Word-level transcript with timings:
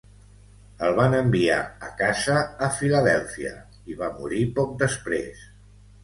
El 0.85 0.93
van 0.99 1.15
enviar 1.17 1.57
a 1.87 1.91
casa 1.99 2.37
a 2.67 2.69
Filadèlfia 2.77 3.51
i 3.91 3.97
va 3.99 4.09
morir 4.23 4.41
poc 4.57 4.73
després. 4.85 5.45